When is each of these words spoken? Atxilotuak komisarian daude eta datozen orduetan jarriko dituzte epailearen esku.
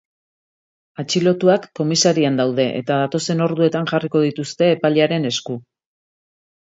Atxilotuak 1.01 1.67
komisarian 1.79 2.39
daude 2.41 2.65
eta 2.79 2.97
datozen 3.01 3.43
orduetan 3.49 3.85
jarriko 3.91 4.23
dituzte 4.23 4.71
epailearen 4.77 5.29
esku. 5.31 5.59